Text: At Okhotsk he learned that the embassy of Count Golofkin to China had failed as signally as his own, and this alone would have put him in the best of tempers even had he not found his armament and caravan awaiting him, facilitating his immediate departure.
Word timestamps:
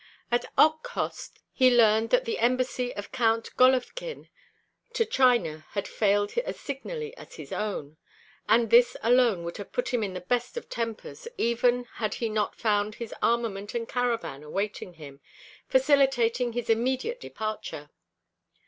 At 0.31 0.45
Okhotsk 0.57 1.35
he 1.51 1.69
learned 1.69 2.09
that 2.09 2.25
the 2.25 2.39
embassy 2.39 2.91
of 2.95 3.11
Count 3.11 3.51
Golofkin 3.55 4.29
to 4.93 5.05
China 5.05 5.67
had 5.73 5.87
failed 5.87 6.35
as 6.39 6.59
signally 6.59 7.15
as 7.17 7.35
his 7.35 7.51
own, 7.51 7.97
and 8.49 8.71
this 8.71 8.97
alone 9.03 9.43
would 9.43 9.57
have 9.57 9.71
put 9.71 9.93
him 9.93 10.01
in 10.01 10.15
the 10.15 10.19
best 10.21 10.57
of 10.57 10.69
tempers 10.69 11.27
even 11.37 11.83
had 11.97 12.15
he 12.15 12.29
not 12.29 12.55
found 12.55 12.95
his 12.95 13.13
armament 13.21 13.75
and 13.75 13.87
caravan 13.87 14.41
awaiting 14.41 14.95
him, 14.95 15.19
facilitating 15.67 16.53
his 16.53 16.67
immediate 16.67 17.19
departure. 17.19 17.91